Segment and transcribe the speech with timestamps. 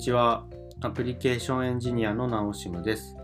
[0.00, 0.46] ちは。
[0.80, 3.14] アプリケーションエンジニアのナオシムです。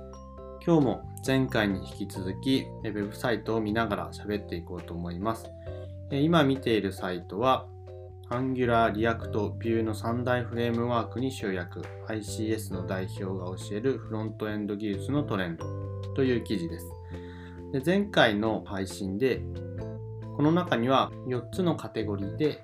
[0.63, 5.47] 今日も前回に引き続き、ウェブサイトを見ながら喋っていこうと思います。
[6.11, 7.67] 今見ているサイトは、
[8.29, 15.65] Angular、React、Vue の3大フレームワークに集約、ICS の代表が教えるフロントエンド技術のトレンド
[16.15, 16.87] という記事です。
[17.73, 19.41] で前回の配信で、
[20.37, 22.61] この中には4つのカテゴリーで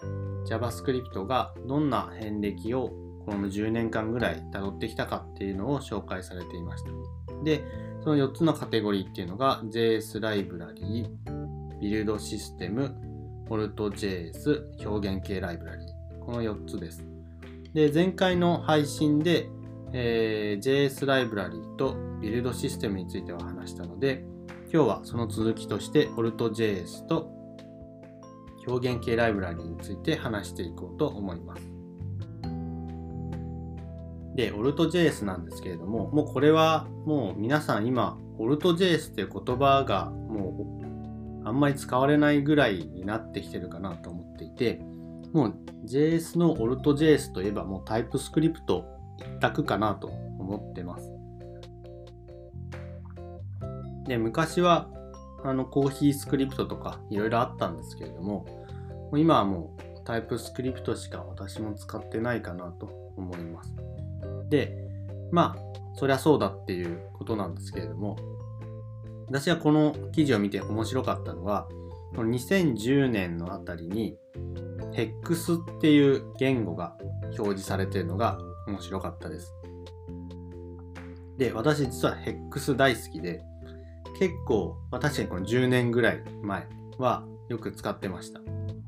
[0.46, 2.92] JavaScript がどんな遍歴を
[3.26, 6.90] この10年間ぐらい辿ってきたかっていうのを紹介されていました。
[7.44, 7.64] で、
[8.02, 12.94] その4つのカテゴリーっていうのが JS ライブラリー、ビルドシステム、
[13.48, 16.24] AltJS、表現系ライブラリー。
[16.24, 17.04] この4つです。
[17.74, 19.48] で、前回の配信で、
[19.92, 24.24] えー JS ライブラリーとビルドシステムについては話したので、
[24.72, 27.30] 今日はその続きとして AltJS と
[28.66, 31.71] 表現系ライブラリーについて話していこうと思います。
[34.34, 40.80] で、AltJS なんですけれども、もうこれはもう皆さん今、AltJS っていう言葉がも
[41.44, 44.80] うあんまり使われないぐらいになってきてるかなと思っていて、
[45.32, 45.54] もう
[45.86, 48.84] JS の AltJS といえばもうタイプスクリプト
[49.18, 51.10] 一択かなと思ってます。
[54.06, 54.88] で、昔は
[55.44, 58.46] あのコーヒースクリプトとかいろいろあったんですけれども、
[59.14, 63.74] 今はもうタイプスクリプトしか私も使ってないかなと思います。
[64.52, 64.76] で、
[65.30, 68.18] まあ、そりゃそうだっていうことなんですけれども、
[69.26, 71.66] 私はこの記事を見て面白かったのは、
[72.14, 74.14] この2010年のあたりに、
[74.92, 76.94] HEX っていう言語が
[77.38, 79.54] 表示されてるのが面白かったです。
[81.38, 83.40] で、私実は HEX 大好きで、
[84.18, 86.68] 結構、まあ、確かにこの10年ぐらい前
[86.98, 88.40] はよく使ってました。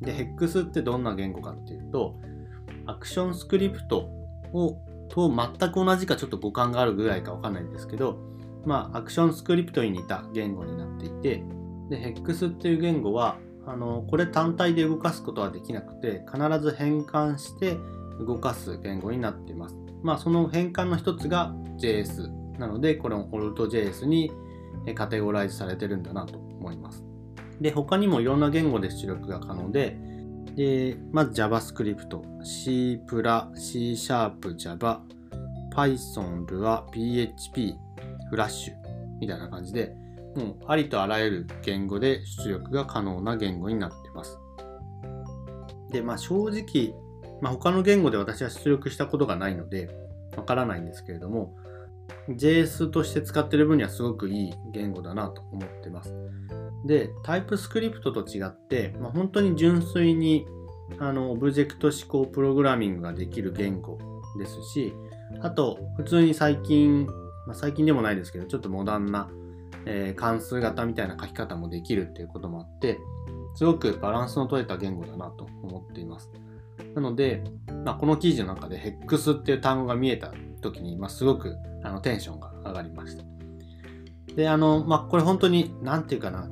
[0.02, 2.16] で、HEX ってどんな言語かっていうと、
[2.84, 4.10] アクションスクリプト
[4.52, 4.76] を
[5.14, 8.18] と全く同じかちょっと互換があるぐらいかわかんないんですけど、
[8.66, 11.44] まあ、アクションスクリプトに似た言語になっていて、
[11.88, 17.76] で、HEX っていう言語は、あの、これ単体で動かすことはできなくて、必ず変換して
[18.18, 19.76] 動かす言語になっています。
[20.02, 24.32] まあ、その変換の一つが JS なので、これも AltJS に
[24.96, 27.04] カテゴライズされてるんだなと思います。
[27.60, 29.96] で、他にもいろんな言語で出力が可能で、
[30.54, 35.02] で、まず JavaScript、C++ プラ、C# シャープ、Java、
[35.74, 37.74] Python、Lua、PHP、
[38.32, 38.72] Flash
[39.20, 39.94] みたいな感じで、
[40.36, 44.38] もうありとあらゆる言語で出力が可能な言語になっています。
[45.90, 46.94] で、まあ正直、
[47.40, 49.90] まあ、他の言語で私は出力したことがないので、
[50.36, 51.54] わからないんですけれども、
[52.28, 56.14] JS として使ってる分にはすごくいい言語だなと思ってます。
[56.86, 60.46] で、タイプスクリプトと違って、まあ、本当に純粋に
[60.98, 63.98] あのオブジェクト思考プログラミングができる言語
[64.38, 64.94] ですし、
[65.40, 67.06] あと、普通に最近、
[67.46, 69.28] まあ、最近でもないですけど、ちょっとモダンな、
[69.86, 72.98] えー関数型みたいな書き方もできるっていうこともあって、
[73.54, 76.30] すごくバランスの取れた言語だなと思っています。
[76.94, 77.42] なので、
[77.84, 80.32] まあ、この記事の中で HEX っていう単語が見えた
[80.70, 83.24] 時に、まあ、すごくあのテンションが上がりました。
[84.34, 86.48] で、あの、まあ、これ本当に、なんていうかな、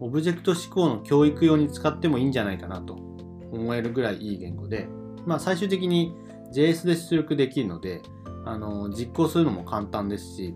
[0.00, 4.88] オブジェクト思考の教育用に使ってもいいんじゃないかなと思えるぐらいいい言語で、
[5.26, 6.14] まあ、最終的に
[6.54, 8.02] JS で出力できるので、
[8.44, 10.54] あの、実行するのも簡単ですし、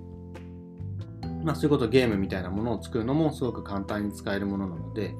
[1.44, 5.14] まあ、そういうことゲームみたいなものを作るのもすごく簡単に使えるものなので、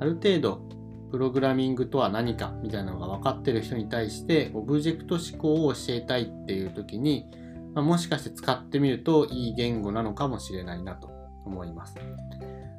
[0.00, 0.68] ある程度、
[1.10, 7.26] プログラミングとは何かみたいなのが分かってる人に対して、オブジェクト思考を教えたいっていう時に、
[7.74, 11.10] まあ、もしかして使ってみるといい言語なのかもしれないなと
[11.44, 11.96] 思います。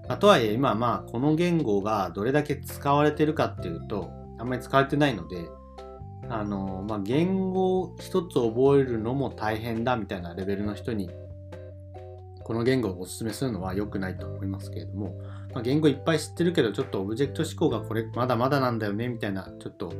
[0.07, 4.09] まあとはいえ、今まあこの言語がどれだけ使われてるかっていうと、
[4.39, 5.47] あんまり使われてないので、
[6.29, 11.09] あの、まあ言語一つ覚えるのも大変だみたいなレベルの人に、
[12.49, 15.15] この言語をお勧めするのは良くないと思いますけれども、
[15.53, 19.93] まあ、言語いっぱい知ってるけど、ちょっとオブジェクト思考がこれまだまだなんだよねみたいな、ちょっと、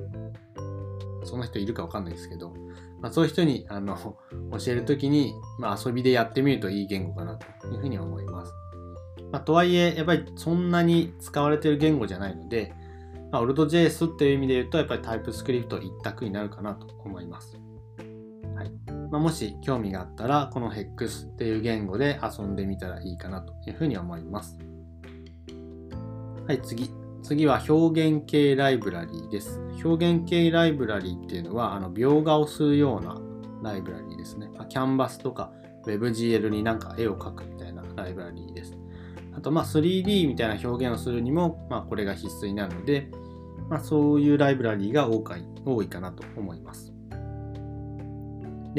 [1.25, 2.55] そんな人いるかわかんないですけど、
[3.01, 8.53] まあ、そういう人にあの教えるときに、まあ、遊びでやってみるといい言語かなというふうに思います。
[9.31, 12.73] まあ、とはいえ、やっぱりそんなに使われてる言語じゃないので、
[13.31, 17.59] まあ、AltJS っていう意味で言うと、やっぱり TypeScript 一択になるかなと思います。
[19.11, 24.57] まあ、もし興味があったら、この HEX っていう言語で遊んでみたらいいかなというふうに思います。
[26.47, 26.89] はい、次。
[27.21, 29.59] 次は表現系ライブラリーです。
[29.83, 33.21] 表現系ライブラリーっていうのは、あの描画をするような
[33.61, 34.49] ライブラリーですね。
[34.57, 35.51] まキャンバスとか
[35.85, 38.77] WebGL になんか絵を描くみたいなライブラリーです。
[39.35, 43.09] あと、まあ 3D みたいな表現をするにも、まあこれが必須になるので、
[43.69, 46.88] まあそういうライブラリーが多いかなと思います。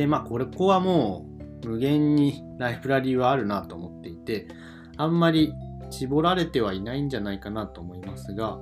[0.01, 1.27] で、まあ、これ、ここはも
[1.63, 4.49] う無限にライブラリーはあるなと思っていて、
[4.97, 5.53] あんまり
[5.91, 8.59] 絞られてはいないんじゃないかなと思いますが、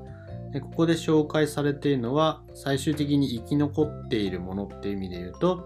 [0.50, 5.64] でここで紹介されているのは、最終的に生き残っているものっていう意味で言うと、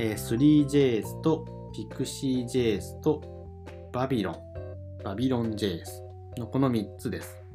[0.00, 3.22] え、3JS と PixieJS と
[3.92, 4.34] Babylon、
[5.04, 5.84] Babylon JS
[6.36, 7.45] のこの3つです。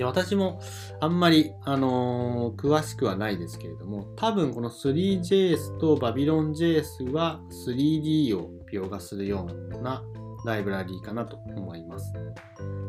[0.00, 0.62] で私も
[0.98, 10.02] あんまり、あのー、詳しくはないですけれども、多分この 3JS と BabylonJS は 3D を描画するような
[10.46, 12.14] ライブラリーかなと思います。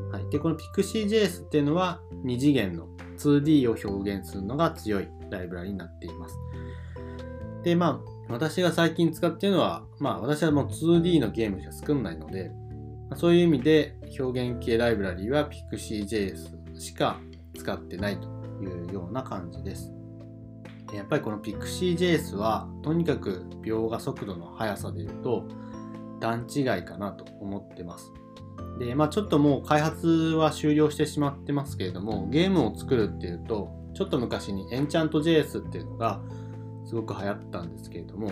[0.09, 2.87] はい、でこの PixieJS っていうのは2次元の
[3.17, 6.35] 2D を表現するのが強いライブラリになっています。
[7.63, 12.51] で、まあ、私が最近使っているのは、まあ、私はもう 2D のゲームしか作んないので、
[13.17, 17.19] そういう意味で表現系ライブラリーは PixieJS しか
[17.55, 18.27] 使ってないと
[18.63, 19.91] いうような感じです。
[20.93, 25.47] やっぱりこの PixieJS はとにかく描画速度の速さで言うと
[26.19, 28.11] 段違いかなと思ってます。
[28.79, 36.19] で、まあちょっともう開発は終了してしまってますけれども、ゲームを作るっていうと、ちょっと昔に EnchantJS っていうのが
[36.85, 38.31] すごく流行ったんですけれども、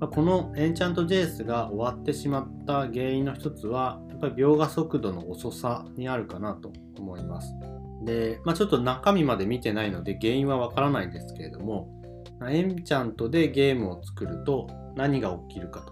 [0.00, 7.54] ま、この EnchantJS が終わってしまった原因の一つは、っぱり描画速度の遅さにあるかなと思います。
[8.04, 11.88] で、まあ、ちょっと中身まで見てないので原因はわからないんですけれども、
[12.48, 15.86] エンチャントでゲームを作ると何が起きるか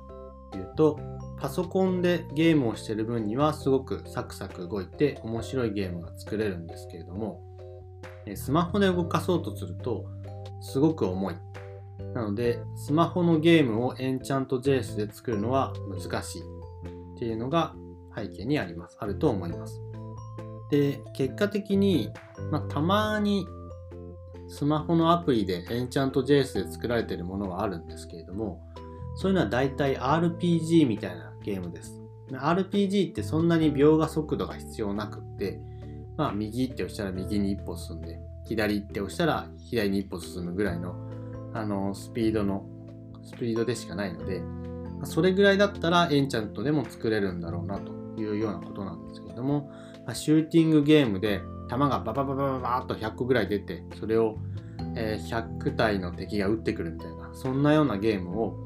[0.52, 0.98] というと、
[1.38, 7.42] パソコンでゲームをしてる分にはすごくサクサク動いて面白いゲームが作れるんですけれども、
[8.34, 10.06] スマホで動かそうとすると
[10.60, 11.34] すごく重い。
[12.14, 17.74] なので、スマホのゲームをエンチャント JS で作るのは難しいっていうのが
[18.14, 18.96] 背景にあります。
[19.00, 19.80] あると思います。
[20.70, 22.10] で、結果的に、
[22.50, 23.46] まあ、たまに
[24.48, 28.60] スマホのアプリでエンチャント JS で作られているものはあるんですけれども、
[29.16, 32.00] そういうのは大体 RPG みたいなゲームです。
[32.30, 35.60] RPG ってそんなに描画速度が必要なくって、
[36.16, 40.94] まあ右って押したら右に一歩進んで、左って押したら左に一歩進むぐらいの、
[41.52, 42.66] あの、スピードの、
[43.22, 44.42] スピードでしかないので、
[45.04, 49.70] それぐらいだったらエンチャントでも作れるんだろうなというようなことなんですけれども
[50.06, 54.36] ま、シューティングゲームで弾がババババババーっと100個ぐらい出て、それを、
[54.96, 58.56] え100体の敵が撃ってくるみたいな、そんなようなゲームを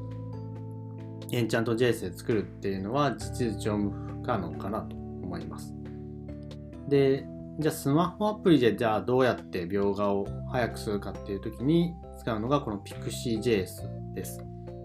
[1.31, 5.73] エンチャント JS で作るっていうのは実上不可能かなと思います。
[6.87, 7.25] で、
[7.59, 14.39] じゃあスマホアプリでじゃあどうやって描画を早くするかっていう時に使うのがこの PixieJS です。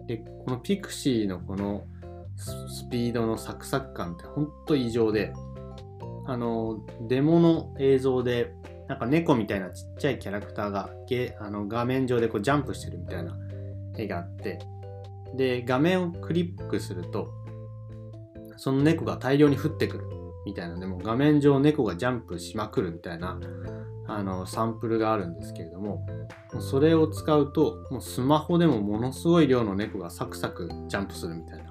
[0.06, 1.84] で、この Pixie のこの
[2.36, 5.32] スピードのサクサク感ってほんと異常で、
[6.26, 8.54] あの、デモの映像で
[8.88, 10.90] なんか猫みたいなちっちゃいキャラクターが
[11.40, 13.36] あの画面上でこうジャンプしてるみたいな
[13.96, 14.58] 絵があって、
[15.34, 17.28] で、画面をクリックすると、
[18.56, 20.04] その猫が大量に降ってくる
[20.44, 23.38] みたいなでも画面上猫がジャンプしまくるみたいな
[24.06, 26.06] あのサンプルがあるんですけれども
[26.60, 31.63] それを使うともうスマホでもものすごい量の猫がサクサクジャンプするみたいな。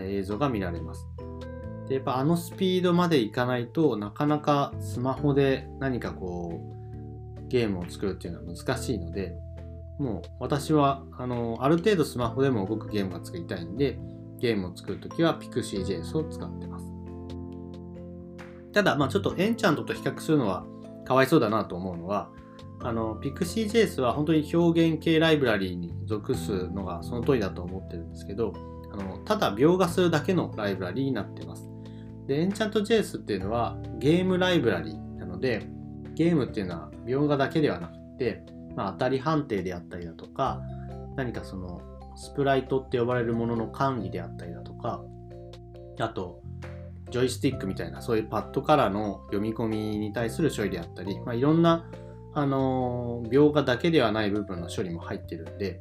[0.00, 1.06] 映像が見られます
[1.88, 6.60] でやっぱあのスピードまでいかないとなかなかスマホで何かこ
[7.38, 9.36] うゲームを作るっていうのは難しいので
[9.98, 13.98] もう私はあのある程度スマホでも動くゲームが作りたいんで
[14.44, 16.84] ゲームを作るときは PixieJS を使ってます。
[18.72, 20.66] ただ、まあちょっとエンチャントと比較するのは
[21.06, 22.28] かわいそうだなと思うのは、
[22.80, 28.52] あの PixieJS は本当に表現系ライブラリーに属すのがその通りだと思ってるんですけど、
[28.94, 31.68] あのただ描画するだけのライブラリになってます。
[32.26, 35.66] で、エンチャント JS っていうのはゲームライブラリなので、
[36.14, 38.44] ゲームっていうのは描画だけではなくて、
[38.76, 40.62] まあ、当たり判定であったりだとか、
[41.16, 41.80] 何かその
[42.16, 45.02] スプライトって呼ばれるものの管理であったりだとか、
[45.98, 46.40] あと、
[47.10, 51.88] ジョイスティックみたいな、そういうパッドからの読み込みに対する処理であったり、まあ、いろんな、
[52.32, 55.80] あのー、描画だけではない部分の処理も入ってるんで、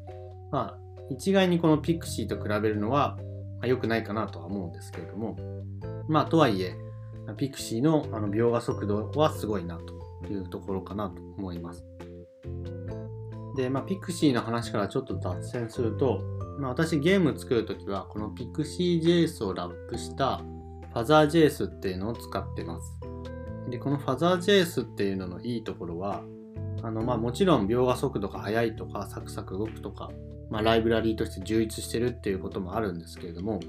[0.51, 3.17] まあ、一概にこの Pixie と比べるのは、
[3.61, 5.37] ま、良くないかなとは思うんですけれども、
[6.07, 6.75] まあ、とはいえ、
[7.37, 11.85] Pixie のあの描画速度はすごいなというところかなと思います。
[13.55, 16.21] で、まあ、Pixi の話からちょっと脱線すると、
[16.59, 20.41] まあ、私ゲーム作るときは、この PixieJS をラップした
[20.93, 22.93] FuzerJS っていうのを使ってます。
[23.69, 26.23] で、この FuzerJS っていうののいいところは、
[26.81, 30.09] あの、ま、もちろん描画速度が速いとか、サクサク動くとか、
[30.49, 33.59] まあ、ライブラリーとして充実してるっていうこともあるんですけれども、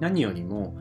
[0.00, 0.76] 何よりも、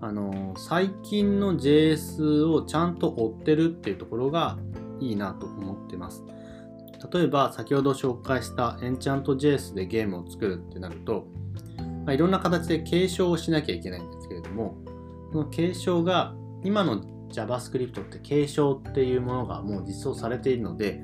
[0.00, 4.58] あの、最近の JS をちゃんと追ってるっていうところが
[5.00, 6.24] いいなと思ってます。
[7.12, 11.26] 例えば先ほど紹介した EnchantJS でゲームを作るってなると、
[12.06, 14.78] まあ、いろんな形で継承をしなきゃいけないんですけれども、
[15.32, 17.02] その継承が今の
[17.34, 21.02] JavaScript って継承っていうものがもう実装されているので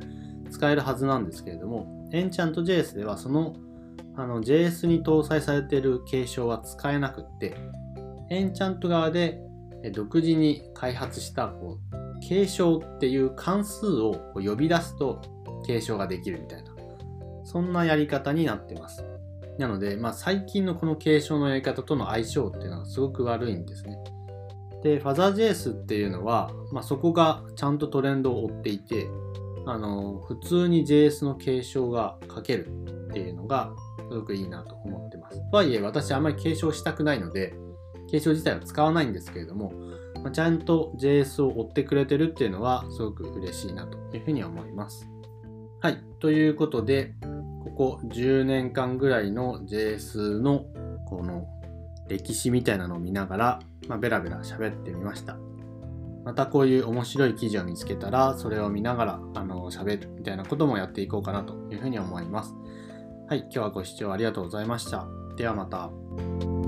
[0.50, 3.54] 使えるはずなんですけれども EnchantJS ではその
[4.16, 7.56] あの JS に搭載されている継承は使えなくって
[8.30, 9.40] Enchant 側で
[9.92, 15.22] 独自に開発したこう継承っていう関数をこう呼び出すと
[15.66, 16.70] 継承ができるみたいな
[17.50, 19.04] そんなやり方になってます。
[19.58, 23.98] なので、まあ、最近のこの継承のやり方との相性っていうのはすごく悪いんですね。
[24.82, 29.08] で FuzzaJS っていうのは、まあ、そこがちゃんとトレンドを追っていて
[29.70, 32.66] あの普通に JS の継承が書ける
[33.10, 33.72] っていうのが
[34.10, 35.40] すごくいいなと思ってます。
[35.50, 37.54] とはいえ私あんまり継承したくないので
[38.10, 39.72] 継承自体は使わないんですけれども、
[40.22, 45.08] まあ、ちゃんと JS を追ってくれてるっていうのはすごく嬉しいなというふうに思います。
[45.80, 45.98] はい。
[46.18, 47.14] ということで、
[47.64, 50.66] ここ10年間ぐらいの JS の
[51.08, 51.46] この
[52.08, 53.58] 歴史みたいなのを見ながら、
[53.88, 55.38] まあ、ベラベラ喋ってみました。
[56.24, 62.54] またこういう面白い記事を見つけたら、それを見ながら、あの、喋るみたいなこともやっていこうかなというふうに思います。
[63.28, 65.06] はい、今日はご視聴ありがとうございました。
[65.36, 66.59] ではまた。